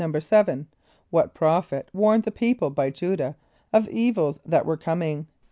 [0.01, 0.65] = =7.=
[1.11, 3.35] What prophet warned the people by J[=u]´dah
[3.71, 5.27] of evils that were coming?